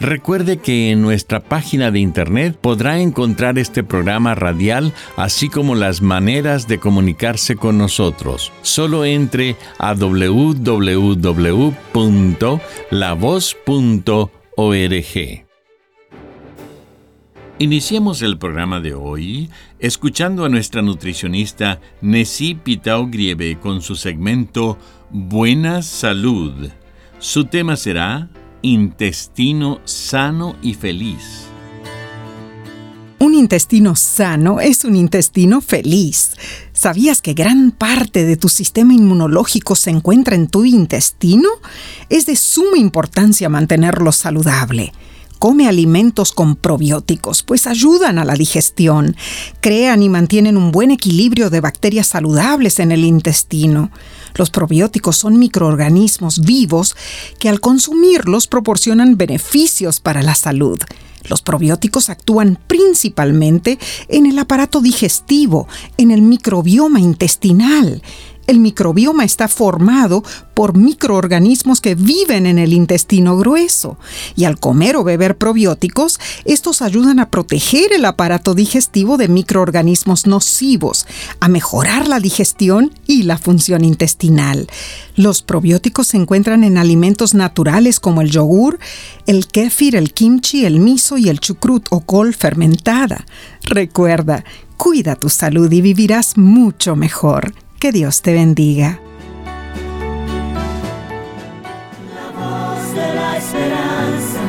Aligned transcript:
Recuerde 0.00 0.58
que 0.58 0.92
en 0.92 1.02
nuestra 1.02 1.40
página 1.40 1.90
de 1.90 1.98
internet 1.98 2.56
podrá 2.60 3.00
encontrar 3.00 3.58
este 3.58 3.82
programa 3.82 4.36
radial, 4.36 4.94
así 5.16 5.48
como 5.48 5.74
las 5.74 6.02
maneras 6.02 6.68
de 6.68 6.78
comunicarse 6.78 7.56
con 7.56 7.78
nosotros. 7.78 8.52
Solo 8.62 9.04
entre 9.04 9.56
a 9.78 9.94
www.lavoz.org. 9.94 11.08
Iniciemos 17.60 18.22
el 18.22 18.38
programa 18.38 18.78
de 18.78 18.94
hoy 18.94 19.50
escuchando 19.80 20.44
a 20.44 20.48
nuestra 20.48 20.80
nutricionista 20.80 21.80
Nessie 22.00 22.54
Pitao 22.54 23.08
Grieve 23.08 23.58
con 23.58 23.82
su 23.82 23.96
segmento 23.96 24.78
Buena 25.10 25.82
Salud. 25.82 26.68
Su 27.18 27.46
tema 27.46 27.74
será 27.74 28.30
intestino 28.62 29.80
sano 29.84 30.56
y 30.62 30.74
feliz. 30.74 31.44
Un 33.20 33.34
intestino 33.34 33.96
sano 33.96 34.60
es 34.60 34.84
un 34.84 34.94
intestino 34.94 35.60
feliz. 35.60 36.36
¿Sabías 36.72 37.20
que 37.20 37.34
gran 37.34 37.72
parte 37.72 38.24
de 38.24 38.36
tu 38.36 38.48
sistema 38.48 38.94
inmunológico 38.94 39.74
se 39.74 39.90
encuentra 39.90 40.36
en 40.36 40.46
tu 40.46 40.64
intestino? 40.64 41.48
Es 42.08 42.26
de 42.26 42.36
suma 42.36 42.78
importancia 42.78 43.48
mantenerlo 43.48 44.12
saludable. 44.12 44.92
Come 45.38 45.68
alimentos 45.68 46.32
con 46.32 46.56
probióticos, 46.56 47.42
pues 47.42 47.66
ayudan 47.66 48.18
a 48.18 48.24
la 48.24 48.34
digestión, 48.34 49.16
crean 49.60 50.02
y 50.02 50.08
mantienen 50.08 50.56
un 50.56 50.72
buen 50.72 50.90
equilibrio 50.90 51.48
de 51.48 51.60
bacterias 51.60 52.08
saludables 52.08 52.80
en 52.80 52.90
el 52.90 53.04
intestino. 53.04 53.90
Los 54.34 54.50
probióticos 54.50 55.16
son 55.16 55.38
microorganismos 55.38 56.40
vivos 56.40 56.96
que 57.38 57.48
al 57.48 57.60
consumirlos 57.60 58.48
proporcionan 58.48 59.16
beneficios 59.16 60.00
para 60.00 60.22
la 60.22 60.34
salud. 60.34 60.80
Los 61.28 61.42
probióticos 61.42 62.10
actúan 62.10 62.58
principalmente 62.66 63.78
en 64.08 64.26
el 64.26 64.38
aparato 64.38 64.80
digestivo, 64.80 65.68
en 65.96 66.10
el 66.10 66.22
microbioma 66.22 67.00
intestinal, 67.00 68.02
el 68.48 68.58
microbioma 68.60 69.24
está 69.24 69.46
formado 69.46 70.24
por 70.54 70.76
microorganismos 70.76 71.80
que 71.80 71.94
viven 71.94 72.46
en 72.46 72.58
el 72.58 72.72
intestino 72.72 73.36
grueso 73.36 73.98
y 74.34 74.44
al 74.44 74.58
comer 74.58 74.96
o 74.96 75.04
beber 75.04 75.36
probióticos, 75.36 76.18
estos 76.44 76.82
ayudan 76.82 77.20
a 77.20 77.30
proteger 77.30 77.92
el 77.92 78.04
aparato 78.06 78.54
digestivo 78.54 79.18
de 79.18 79.28
microorganismos 79.28 80.26
nocivos, 80.26 81.06
a 81.38 81.48
mejorar 81.48 82.08
la 82.08 82.18
digestión 82.18 82.92
y 83.06 83.22
la 83.22 83.38
función 83.38 83.84
intestinal. 83.84 84.66
Los 85.14 85.42
probióticos 85.42 86.08
se 86.08 86.16
encuentran 86.16 86.64
en 86.64 86.78
alimentos 86.78 87.34
naturales 87.34 88.00
como 88.00 88.22
el 88.22 88.30
yogur, 88.30 88.78
el 89.26 89.46
kéfir, 89.46 89.94
el 89.94 90.14
kimchi, 90.14 90.64
el 90.64 90.80
miso 90.80 91.18
y 91.18 91.28
el 91.28 91.38
chucrut 91.38 91.86
o 91.90 92.00
col 92.00 92.34
fermentada. 92.34 93.26
Recuerda, 93.62 94.44
cuida 94.78 95.16
tu 95.16 95.28
salud 95.28 95.70
y 95.70 95.82
vivirás 95.82 96.38
mucho 96.38 96.96
mejor. 96.96 97.52
Que 97.80 97.92
Dios 97.92 98.22
te 98.22 98.32
bendiga. 98.32 99.00
La 102.12 102.30
voz 102.32 102.92
de 102.92 103.14
la 103.14 103.36
esperanza 103.36 104.40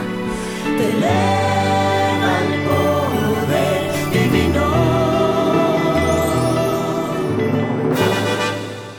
te 0.63 0.90
eleva 0.97 2.39
el 2.41 2.53
poder 3.44 3.91
divino. 4.12 4.68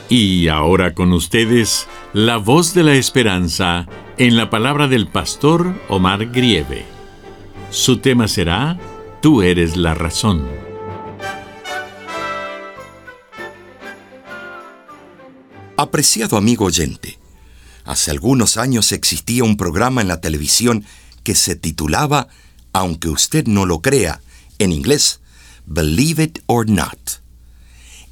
Y 0.07 0.47
ahora 0.47 0.93
con 0.93 1.11
ustedes, 1.11 1.89
la 2.13 2.37
voz 2.37 2.73
de 2.73 2.83
la 2.83 2.93
esperanza 2.93 3.85
en 4.17 4.37
la 4.37 4.49
palabra 4.49 4.87
del 4.87 5.07
pastor 5.07 5.73
Omar 5.89 6.27
Grieve. 6.27 6.85
Su 7.69 7.97
tema 7.97 8.29
será 8.29 8.77
Tú 9.21 9.41
eres 9.41 9.75
la 9.75 9.93
razón. 9.93 10.70
Apreciado 15.81 16.37
amigo 16.37 16.65
oyente, 16.65 17.17
hace 17.85 18.11
algunos 18.11 18.57
años 18.57 18.91
existía 18.91 19.43
un 19.43 19.57
programa 19.57 20.01
en 20.01 20.09
la 20.09 20.21
televisión 20.21 20.85
que 21.23 21.33
se 21.33 21.55
titulaba, 21.55 22.27
aunque 22.71 23.09
usted 23.09 23.47
no 23.47 23.65
lo 23.65 23.81
crea, 23.81 24.21
en 24.59 24.73
inglés, 24.73 25.21
Believe 25.65 26.25
It 26.25 26.39
or 26.45 26.69
Not. 26.69 27.23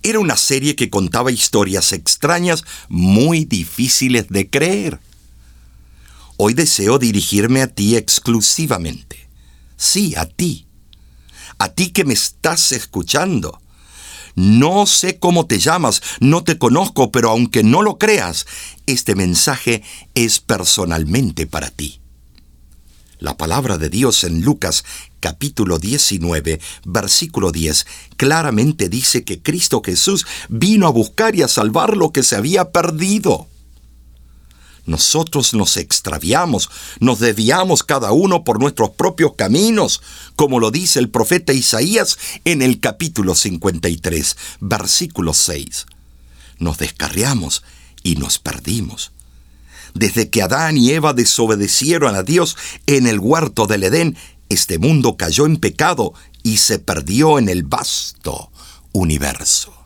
Era 0.02 0.18
una 0.18 0.36
serie 0.36 0.76
que 0.76 0.90
contaba 0.90 1.32
historias 1.32 1.94
extrañas 1.94 2.64
muy 2.88 3.46
difíciles 3.46 4.30
de 4.30 4.50
creer. 4.50 5.00
Hoy 6.38 6.56
deseo 6.56 6.98
dirigirme 6.98 7.62
a 7.62 7.68
ti 7.68 7.96
exclusivamente. 7.96 9.30
Sí, 9.78 10.16
a 10.18 10.26
ti. 10.26 10.66
A 11.60 11.70
ti 11.70 11.92
que 11.92 12.04
me 12.04 12.16
estás 12.16 12.72
escuchando. 12.72 13.62
No 14.40 14.86
sé 14.86 15.20
cómo 15.20 15.48
te 15.48 15.60
llamas, 15.60 16.02
no 16.22 16.46
te 16.46 16.58
conozco, 16.58 17.12
pero 17.12 17.30
aunque 17.30 17.62
no 17.62 17.82
lo 17.82 17.98
creas, 17.98 18.48
este 18.86 19.14
mensaje 19.14 19.84
es 20.16 20.40
personalmente 20.40 21.46
para 21.46 21.70
ti. 21.70 22.00
La 23.18 23.36
palabra 23.36 23.78
de 23.78 23.90
Dios 23.90 24.24
en 24.24 24.42
Lucas 24.42 24.86
capítulo 25.20 25.78
19, 25.78 26.62
versículo 26.86 27.52
10, 27.52 27.86
claramente 28.16 28.88
dice 28.88 29.26
que 29.26 29.42
Cristo 29.42 29.82
Jesús 29.84 30.26
vino 30.48 30.88
a 30.88 30.92
buscar 30.92 31.36
y 31.36 31.42
a 31.42 31.50
salvar 31.50 31.98
lo 31.98 32.14
que 32.14 32.24
se 32.24 32.38
había 32.38 32.72
perdido. 32.72 33.50
Nosotros 34.90 35.54
nos 35.54 35.78
extraviamos, 35.78 36.72
nos 37.00 37.20
desviamos 37.20 37.84
cada 37.84 38.12
uno 38.12 38.44
por 38.44 38.60
nuestros 38.60 38.90
propios 38.90 39.34
caminos, 39.36 40.02
como 40.36 40.60
lo 40.60 40.72
dice 40.72 40.98
el 40.98 41.10
profeta 41.10 41.54
Isaías 41.54 42.18
en 42.44 42.64
el 42.64 42.80
capítulo 42.80 43.36
53, 43.36 44.36
versículo 44.62 45.36
6. 45.36 45.86
Nos 46.58 46.80
descarriamos 46.80 47.62
y 48.02 48.16
nos 48.16 48.40
perdimos. 48.40 49.12
Desde 49.94 50.32
que 50.32 50.42
Adán 50.42 50.76
y 50.76 50.90
Eva 50.90 51.14
desobedecieron 51.14 52.16
a 52.16 52.24
Dios 52.24 52.58
en 52.88 53.06
el 53.06 53.20
huerto 53.20 53.68
del 53.68 53.84
Edén, 53.84 54.18
este 54.50 54.80
mundo 54.80 55.18
cayó 55.18 55.46
en 55.46 55.58
pecado 55.58 56.16
y 56.42 56.58
se 56.58 56.80
perdió 56.80 57.38
en 57.38 57.50
el 57.50 57.62
vasto 57.62 58.50
universo. 58.92 59.79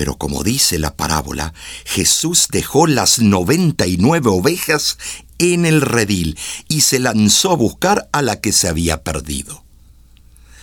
Pero 0.00 0.16
como 0.16 0.42
dice 0.42 0.78
la 0.78 0.96
parábola, 0.96 1.52
Jesús 1.84 2.48
dejó 2.50 2.86
las 2.86 3.18
99 3.18 4.30
ovejas 4.30 4.96
en 5.36 5.66
el 5.66 5.82
redil 5.82 6.38
y 6.68 6.80
se 6.80 6.98
lanzó 6.98 7.50
a 7.50 7.56
buscar 7.56 8.08
a 8.10 8.22
la 8.22 8.40
que 8.40 8.52
se 8.52 8.68
había 8.68 9.02
perdido. 9.02 9.62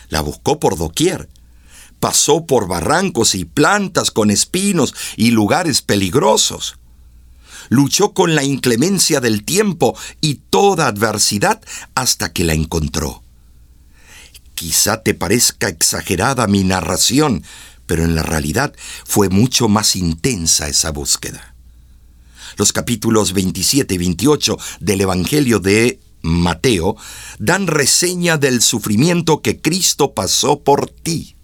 La 0.10 0.22
buscó 0.22 0.60
por 0.60 0.76
doquier. 0.76 1.30
Pasó 2.00 2.48
por 2.48 2.68
barrancos 2.68 3.36
y 3.36 3.46
plantas 3.46 4.10
con 4.10 4.32
espinos 4.32 4.96
y 5.18 5.30
lugares 5.30 5.84
peligrosos. 5.84 6.80
Luchó 7.70 8.16
con 8.16 8.34
la 8.34 8.44
inclemencia 8.44 9.20
del 9.22 9.46
tiempo 9.46 9.96
y 10.20 10.42
toda 10.50 10.88
adversidad 10.88 11.62
hasta 11.94 12.34
que 12.34 12.44
la 12.44 12.56
encontró. 12.56 13.22
Quizá 14.56 15.04
te 15.04 15.14
parezca 15.14 15.68
exagerada 15.68 16.48
mi 16.48 16.64
narración, 16.64 17.44
pero 17.88 18.04
en 18.04 18.14
la 18.14 18.22
realidad 18.22 18.74
fue 19.06 19.30
mucho 19.30 19.68
más 19.68 19.96
intensa 19.96 20.68
esa 20.68 20.92
búsqueda. 20.92 21.56
Los 22.58 22.74
capítulos 22.74 23.34
27 23.34 23.96
y 23.96 23.98
28 23.98 24.58
del 24.80 25.02
Evangelio 25.02 25.60
de 25.60 26.00
Mateo 26.22 26.96
dan 27.40 27.68
reseña 27.68 28.38
del 28.38 28.62
sufrimiento 28.62 29.42
que 29.42 29.60
Cristo 29.62 30.14
pasó 30.14 30.60
por 30.60 30.90
ti. 30.90 31.36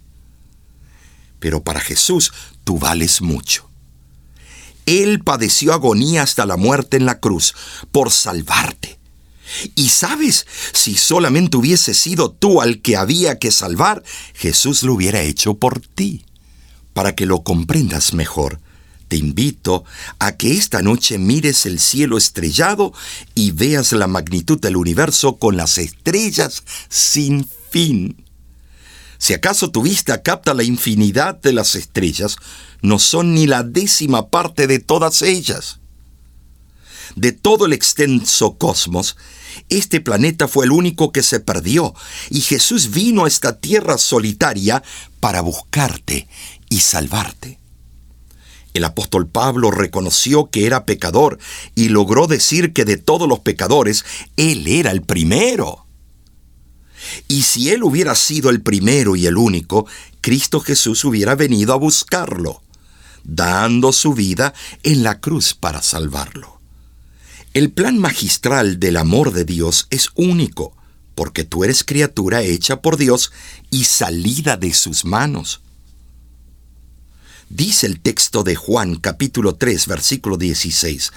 Pero 1.40 1.64
para 1.64 1.80
Jesús 1.80 2.32
tú 2.64 2.78
vales 2.80 3.22
mucho. 3.22 3.70
Él 4.86 5.24
padeció 5.24 5.74
agonía 5.74 6.24
hasta 6.24 6.46
la 6.46 6.58
muerte 6.58 6.98
en 6.98 7.06
la 7.06 7.20
cruz 7.20 7.54
por 7.92 8.12
salvarte. 8.12 9.00
Y 9.76 9.90
sabes, 9.90 10.48
si 10.74 10.96
solamente 10.96 11.58
hubiese 11.58 11.94
sido 11.94 12.32
tú 12.32 12.62
al 12.62 12.82
que 12.82 12.98
había 12.98 13.40
que 13.40 13.52
salvar, 13.52 14.04
Jesús 14.34 14.84
lo 14.84 14.94
hubiera 14.94 15.22
hecho 15.22 15.54
por 15.54 15.80
ti. 15.80 16.26
Para 16.94 17.16
que 17.16 17.26
lo 17.26 17.44
comprendas 17.44 18.14
mejor, 18.14 18.60
te 19.08 19.18
invito 19.18 19.84
a 20.20 20.38
que 20.38 20.54
esta 20.54 20.82
noche 20.82 21.18
mires 21.18 21.66
el 21.66 21.80
cielo 21.80 22.18
estrellado 22.18 22.94
y 23.36 23.52
veas 23.52 23.92
la 23.92 24.08
magnitud 24.08 24.60
del 24.60 24.76
universo 24.76 25.38
con 25.38 25.58
las 25.58 25.78
estrellas 25.78 26.64
sin 26.90 27.48
fin. 27.70 28.24
Si 29.18 29.34
acaso 29.34 29.72
tu 29.72 29.84
vista 29.84 30.22
capta 30.22 30.54
la 30.54 30.64
infinidad 30.64 31.40
de 31.40 31.54
las 31.54 31.76
estrellas, 31.76 32.38
no 32.82 33.00
son 33.00 33.34
ni 33.34 33.48
la 33.48 33.64
décima 33.64 34.30
parte 34.30 34.68
de 34.68 34.80
todas 34.80 35.22
ellas. 35.22 35.80
De 37.16 37.32
todo 37.32 37.68
el 37.68 37.74
extenso 37.74 38.58
cosmos, 38.58 39.16
este 39.70 40.02
planeta 40.02 40.48
fue 40.48 40.66
el 40.66 40.72
único 40.72 41.12
que 41.12 41.22
se 41.22 41.40
perdió, 41.40 41.94
y 42.32 42.42
Jesús 42.42 42.90
vino 42.90 43.26
a 43.26 43.28
esta 43.28 43.60
tierra 43.60 43.98
solitaria 43.98 44.82
para 45.20 45.42
buscarte 45.42 46.28
y 46.74 46.80
salvarte. 46.80 47.60
El 48.74 48.84
apóstol 48.84 49.28
Pablo 49.28 49.70
reconoció 49.70 50.50
que 50.50 50.66
era 50.66 50.86
pecador 50.86 51.38
y 51.76 51.90
logró 51.90 52.26
decir 52.26 52.74
que 52.74 52.84
de 52.84 52.98
todos 52.98 53.30
los 53.30 53.42
pecadores, 53.42 54.04
él 54.38 54.66
era 54.68 54.90
el 54.90 55.04
primero. 55.04 55.86
Y 57.28 57.44
si 57.44 57.70
Él 57.70 57.84
hubiera 57.84 58.16
sido 58.16 58.50
el 58.50 58.62
primero 58.62 59.16
y 59.16 59.28
el 59.28 59.38
único, 59.38 59.86
Cristo 60.22 60.62
Jesús 60.62 61.06
hubiera 61.06 61.36
venido 61.36 61.74
a 61.74 61.78
buscarlo, 61.78 62.64
dando 63.24 63.92
su 63.92 64.16
vida 64.16 64.56
en 64.82 65.04
la 65.04 65.20
cruz 65.20 65.54
para 65.54 65.84
salvarlo. 65.84 66.60
El 67.54 67.72
plan 67.72 68.00
magistral 68.00 68.80
del 68.80 68.98
amor 68.98 69.32
de 69.32 69.46
Dios 69.46 69.86
es 69.92 70.10
único, 70.16 70.76
porque 71.14 71.44
tú 71.44 71.64
eres 71.64 71.84
criatura 71.84 72.42
hecha 72.42 72.82
por 72.82 72.98
Dios 72.98 73.32
y 73.70 73.84
salida 73.84 74.58
de 74.58 74.74
sus 74.74 75.06
manos. 75.06 75.63
Dice 77.56 77.86
el 77.86 78.00
texto 78.00 78.42
de 78.42 78.56
Juan 78.56 78.96
capítulo 78.96 79.54
3 79.54 79.86
versículo 79.86 80.38
16, 80.38 81.14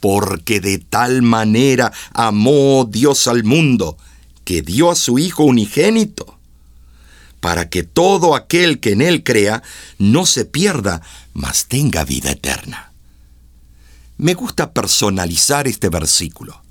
porque 0.00 0.58
de 0.58 0.78
tal 0.78 1.20
manera 1.20 1.92
amó 2.14 2.88
Dios 2.90 3.28
al 3.28 3.44
mundo, 3.44 3.98
que 4.46 4.62
dio 4.62 4.90
a 4.90 4.94
su 4.94 5.18
Hijo 5.18 5.44
unigénito, 5.44 6.38
para 7.40 7.68
que 7.68 7.82
todo 7.82 8.34
aquel 8.34 8.80
que 8.80 8.92
en 8.92 9.02
Él 9.02 9.22
crea 9.22 9.62
no 9.98 10.24
se 10.24 10.46
pierda, 10.46 11.02
mas 11.34 11.66
tenga 11.66 12.02
vida 12.06 12.30
eterna. 12.30 12.90
Me 14.16 14.32
gusta 14.32 14.72
personalizar 14.72 15.68
este 15.68 15.90
versículo. 15.90 16.62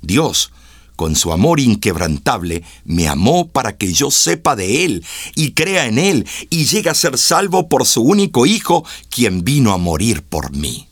Dios, 0.00 0.50
con 0.96 1.14
su 1.14 1.32
amor 1.32 1.60
inquebrantable, 1.60 2.64
me 2.84 3.06
amó 3.06 3.48
para 3.48 3.76
que 3.76 3.92
yo 3.92 4.10
sepa 4.10 4.56
de 4.56 4.84
Él 4.84 5.04
y 5.34 5.52
crea 5.52 5.86
en 5.86 5.98
Él 5.98 6.26
y 6.50 6.64
llegue 6.64 6.90
a 6.90 6.94
ser 6.94 7.18
salvo 7.18 7.68
por 7.68 7.86
su 7.86 8.02
único 8.02 8.46
Hijo, 8.46 8.84
quien 9.10 9.44
vino 9.44 9.72
a 9.72 9.78
morir 9.78 10.22
por 10.22 10.52
mí. 10.52 10.88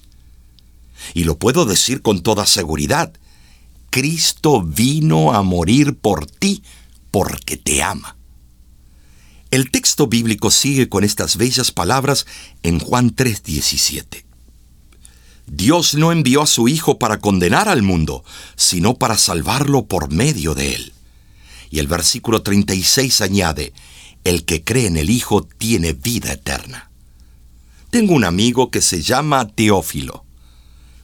Y 1.14 1.24
lo 1.24 1.38
puedo 1.38 1.64
decir 1.64 2.02
con 2.02 2.22
toda 2.22 2.46
seguridad, 2.46 3.12
Cristo 3.90 4.62
vino 4.62 5.32
a 5.32 5.42
morir 5.42 5.96
por 5.96 6.26
ti 6.26 6.62
porque 7.10 7.56
te 7.56 7.82
ama. 7.82 8.16
El 9.50 9.70
texto 9.70 10.08
bíblico 10.08 10.50
sigue 10.50 10.88
con 10.88 11.04
estas 11.04 11.36
bellas 11.36 11.70
palabras 11.70 12.26
en 12.64 12.80
Juan 12.80 13.14
3:17. 13.14 14.23
Dios 15.46 15.94
no 15.94 16.10
envió 16.10 16.42
a 16.42 16.46
su 16.46 16.68
Hijo 16.68 16.98
para 16.98 17.20
condenar 17.20 17.68
al 17.68 17.82
mundo, 17.82 18.24
sino 18.56 18.94
para 18.94 19.18
salvarlo 19.18 19.86
por 19.86 20.10
medio 20.10 20.54
de 20.54 20.74
él. 20.74 20.92
Y 21.70 21.78
el 21.80 21.86
versículo 21.86 22.42
36 22.42 23.20
añade, 23.20 23.72
el 24.24 24.44
que 24.44 24.64
cree 24.64 24.86
en 24.86 24.96
el 24.96 25.10
Hijo 25.10 25.46
tiene 25.58 25.92
vida 25.92 26.32
eterna. 26.32 26.90
Tengo 27.90 28.14
un 28.14 28.24
amigo 28.24 28.70
que 28.70 28.80
se 28.80 29.02
llama 29.02 29.46
Teófilo. 29.48 30.24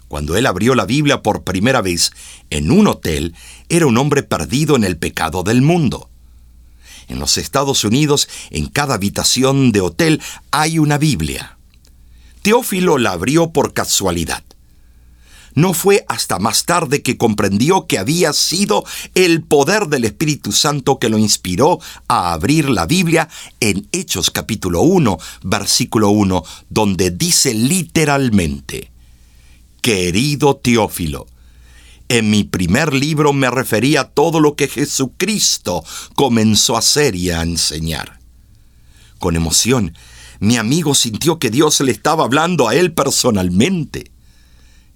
Cuando 0.09 0.37
él 0.37 0.47
abrió 0.47 0.75
la 0.75 0.87
Biblia 0.87 1.23
por 1.23 1.45
primera 1.45 1.83
vez 1.83 2.11
en 2.49 2.73
un 2.73 2.89
hotel, 2.89 3.35
era 3.69 3.87
un 3.87 3.97
hombre 3.97 4.25
perdido 4.25 4.75
en 4.75 4.83
el 4.83 4.97
pecado 4.97 5.45
del 5.45 5.63
mundo. 5.63 6.11
En 7.07 7.21
los 7.21 7.39
Estados 7.39 7.85
Unidos, 7.85 8.29
en 8.51 8.67
cada 8.67 8.95
habitación 8.95 9.71
de 9.71 9.83
hotel 9.83 10.21
hay 10.51 10.81
una 10.81 10.99
Biblia. 10.99 11.59
Teófilo 12.43 12.99
la 12.99 13.13
abrió 13.13 13.51
por 13.51 13.73
casualidad. 13.75 14.43
No 15.55 15.75
fue 15.75 16.05
hasta 16.09 16.39
más 16.39 16.65
tarde 16.65 17.03
que 17.03 17.17
comprendió 17.17 17.87
que 17.87 17.99
había 17.99 18.33
sido 18.33 18.85
el 19.15 19.43
poder 19.43 19.89
del 19.89 20.05
Espíritu 20.05 20.53
Santo 20.53 20.99
que 20.99 21.09
lo 21.09 21.19
inspiró 21.19 21.81
a 22.09 22.33
abrir 22.33 22.71
la 22.71 22.87
Biblia 22.87 23.29
en 23.59 23.89
Hechos 23.93 24.31
capítulo 24.31 24.83
1, 24.83 25.19
versículo 25.43 26.11
1, 26.11 26.45
donde 26.69 27.11
dice 27.11 27.53
literalmente, 27.53 28.91
Querido 29.83 30.57
Teófilo, 30.57 31.27
en 32.09 32.31
mi 32.31 32.45
primer 32.45 32.95
libro 32.95 33.33
me 33.33 33.51
refería 33.51 34.03
a 34.03 34.09
todo 34.09 34.41
lo 34.41 34.55
que 34.57 34.69
Jesucristo 34.69 35.85
comenzó 36.15 36.77
a 36.77 36.81
hacer 36.81 37.15
y 37.17 37.31
a 37.31 37.43
enseñar. 37.43 38.21
Con 39.19 39.37
emoción, 39.37 39.95
mi 40.41 40.57
amigo 40.57 40.95
sintió 40.95 41.39
que 41.39 41.51
Dios 41.51 41.81
le 41.81 41.93
estaba 41.93 42.25
hablando 42.25 42.69
a 42.69 42.75
él 42.75 42.93
personalmente. 42.93 44.11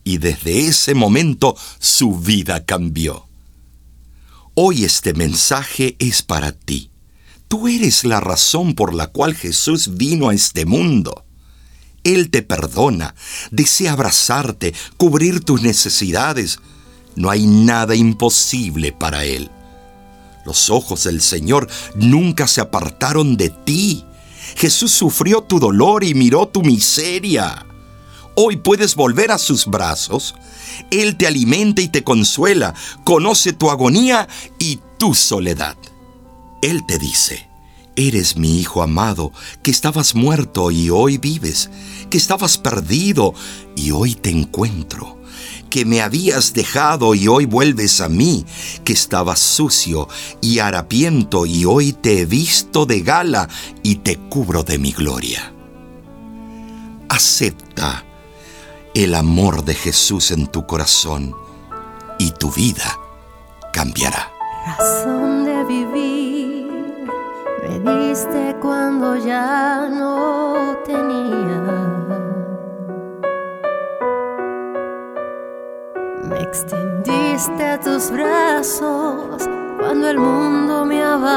Y 0.02 0.19
desde 0.19 0.67
ese 0.67 0.94
momento 0.94 1.56
su 1.79 2.17
vida 2.19 2.64
cambió. 2.64 3.26
Hoy 4.55 4.85
este 4.85 5.12
mensaje 5.14 5.96
es 5.99 6.23
para 6.23 6.52
ti. 6.52 6.91
Tú 7.49 7.69
eres 7.69 8.05
la 8.05 8.20
razón 8.20 8.75
por 8.75 8.94
la 8.94 9.08
cual 9.08 9.35
Jesús 9.35 9.96
vino 9.96 10.31
a 10.31 10.35
este 10.35 10.64
mundo. 10.64 11.25
Él 12.05 12.31
te 12.31 12.43
perdona, 12.43 13.14
desea 13.50 13.93
abrazarte, 13.93 14.75
cubrir 14.97 15.40
tus 15.40 15.62
necesidades. 15.62 16.58
No 17.17 17.31
hay 17.31 17.47
nada 17.47 17.94
imposible 17.94 18.93
para 18.93 19.25
Él. 19.25 19.50
Los 20.44 20.69
ojos 20.70 21.05
del 21.05 21.20
Señor 21.20 21.69
nunca 21.94 22.47
se 22.47 22.61
apartaron 22.61 23.37
de 23.37 23.50
ti. 23.50 24.04
Jesús 24.56 24.92
sufrió 24.92 25.42
tu 25.42 25.58
dolor 25.58 26.04
y 26.04 26.14
miró 26.14 26.48
tu 26.48 26.62
miseria. 26.62 27.66
Hoy 28.36 28.56
puedes 28.56 28.94
volver 28.94 29.30
a 29.30 29.38
sus 29.38 29.66
brazos. 29.66 30.34
Él 30.90 31.16
te 31.16 31.26
alimenta 31.26 31.82
y 31.82 31.88
te 31.88 32.02
consuela, 32.02 32.74
conoce 33.04 33.52
tu 33.52 33.70
agonía 33.70 34.28
y 34.58 34.80
tu 34.98 35.14
soledad. 35.14 35.76
Él 36.62 36.84
te 36.86 36.98
dice, 36.98 37.48
Eres 37.96 38.36
mi 38.36 38.58
hijo 38.58 38.82
amado, 38.82 39.32
que 39.62 39.70
estabas 39.70 40.16
muerto 40.16 40.72
y 40.72 40.90
hoy 40.90 41.16
vives, 41.16 41.70
que 42.10 42.18
estabas 42.18 42.58
perdido 42.58 43.34
y 43.76 43.92
hoy 43.92 44.16
te 44.16 44.30
encuentro, 44.30 45.16
que 45.75 45.85
me 45.85 46.02
habías 46.02 46.54
dejado 46.54 47.16
y 47.16 47.26
hoy 47.26 47.47
vuelves 47.47 48.00
a 48.00 48.09
mí, 48.09 48.47
que 48.85 48.93
estabas 48.93 49.40
sucio 49.40 50.07
y 50.40 50.61
harapiento 50.61 51.47
y 51.47 51.64
hoy 51.64 51.93
te 51.93 52.21
he 52.21 52.26
visto 52.26 52.87
de 52.87 53.00
gala 53.00 53.49
y 53.83 53.97
te 53.97 54.16
cubro 54.16 54.62
de 54.62 54.78
mi 54.78 54.93
gloria. 54.93 55.52
Acepta 57.09 58.04
el 58.95 59.16
amor 59.16 59.64
de 59.64 59.75
Jesús 59.75 60.31
en 60.31 60.47
tu 60.47 60.64
corazón 60.64 61.35
y 62.21 62.31
tu 62.31 62.52
vida 62.52 62.97
cambiará. 63.73 64.31
Razón 64.78 65.45
de 65.45 65.64
vivir 65.64 66.69
me 67.85 68.09
diste 68.11 68.54
cuando 68.62 69.16
ya 69.16 69.88
no 69.90 70.78
tenía. 70.87 71.93
Me 76.28 76.40
extendiste 76.40 77.78
tus 77.85 78.11
brazos 78.11 79.49
cuando 79.78 80.09
el 80.09 80.19
mundo 80.19 80.85
me 80.87 81.02
abandonó. 81.02 81.35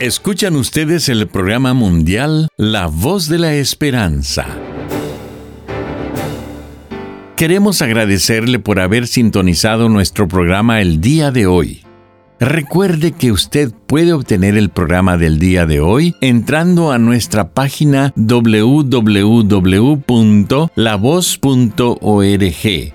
Escuchan 0.00 0.56
ustedes 0.56 1.08
el 1.10 1.28
programa 1.28 1.74
mundial 1.74 2.48
La 2.56 2.86
Voz 2.86 3.28
de 3.28 3.38
la 3.38 3.52
Esperanza. 3.52 4.46
Queremos 7.36 7.82
agradecerle 7.82 8.58
por 8.60 8.80
haber 8.80 9.06
sintonizado 9.06 9.90
nuestro 9.90 10.26
programa 10.26 10.80
el 10.80 11.02
día 11.02 11.30
de 11.30 11.46
hoy. 11.46 11.82
Recuerde 12.38 13.12
que 13.12 13.30
usted 13.30 13.74
puede 13.86 14.14
obtener 14.14 14.56
el 14.56 14.70
programa 14.70 15.18
del 15.18 15.38
día 15.38 15.66
de 15.66 15.80
hoy 15.80 16.14
entrando 16.22 16.92
a 16.92 16.98
nuestra 16.98 17.50
página 17.50 18.14
www.lavoz.org. 18.16 18.94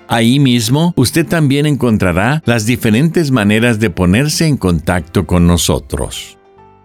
Ahí 0.08 0.40
mismo 0.40 0.92
usted 0.96 1.24
también 1.24 1.66
encontrará 1.66 2.42
las 2.46 2.66
diferentes 2.66 3.30
maneras 3.30 3.78
de 3.78 3.90
ponerse 3.90 4.48
en 4.48 4.56
contacto 4.56 5.24
con 5.24 5.46
nosotros. 5.46 6.35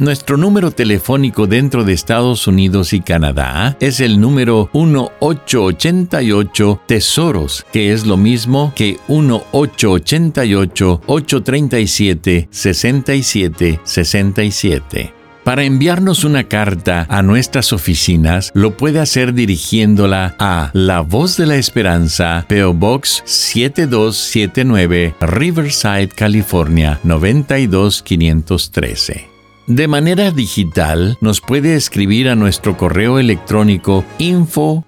Nuestro 0.00 0.36
número 0.38 0.70
telefónico 0.70 1.46
dentro 1.46 1.84
de 1.84 1.92
Estados 1.92 2.46
Unidos 2.46 2.94
y 2.94 3.02
Canadá 3.02 3.76
es 3.80 4.00
el 4.00 4.18
número 4.18 4.70
1888 4.72 6.80
Tesoros, 6.86 7.66
que 7.70 7.92
es 7.92 8.06
lo 8.06 8.16
mismo 8.16 8.72
que 8.74 8.96
1888 9.08 11.02
837 11.04 12.48
6767. 12.50 15.12
Para 15.44 15.64
enviarnos 15.64 16.24
una 16.24 16.44
carta 16.44 17.04
a 17.10 17.20
nuestras 17.20 17.74
oficinas, 17.74 18.52
lo 18.54 18.78
puede 18.78 19.00
hacer 19.00 19.34
dirigiéndola 19.34 20.34
a 20.38 20.70
La 20.72 21.02
Voz 21.02 21.36
de 21.36 21.44
la 21.44 21.56
Esperanza, 21.56 22.46
PO 22.48 22.72
Box 22.72 23.22
7279, 23.26 25.14
Riverside, 25.20 26.08
California 26.08 26.98
92513. 27.02 29.29
De 29.70 29.86
manera 29.86 30.32
digital, 30.32 31.16
nos 31.20 31.40
puede 31.40 31.76
escribir 31.76 32.28
a 32.28 32.34
nuestro 32.34 32.76
correo 32.76 33.20
electrónico 33.20 34.04
info 34.18 34.82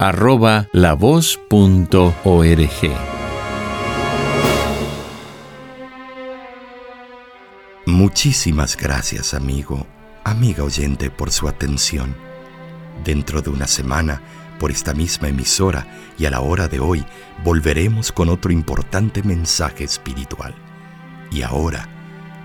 Muchísimas 7.87 8.77
gracias, 8.77 9.35
amigo, 9.35 9.87
amiga 10.25 10.65
oyente, 10.65 11.11
por 11.11 11.31
su 11.31 11.47
atención. 11.47 12.17
Dentro 13.05 13.41
de 13.41 13.51
una 13.51 13.69
semana, 13.69 14.21
por 14.59 14.73
esta 14.73 14.95
misma 14.95 15.29
emisora 15.29 15.87
y 16.19 16.27
a 16.27 16.31
la 16.31 16.41
hora 16.41 16.67
de 16.67 16.81
hoy, 16.81 17.05
volveremos 17.45 18.11
con 18.11 18.29
otro 18.29 18.51
importante 18.51 19.23
mensaje 19.23 19.85
espiritual. 19.85 20.57
Y 21.31 21.43
ahora, 21.43 21.89